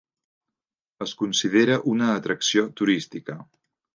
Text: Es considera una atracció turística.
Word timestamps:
Es 1.05 1.13
considera 1.19 1.77
una 1.93 2.09
atracció 2.21 2.65
turística. 2.83 3.37